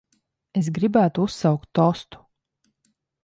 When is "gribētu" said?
0.77-1.27